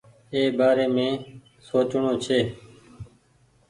[0.33, 0.85] اي بآري
[1.67, 2.39] سوچڻو ڇي۔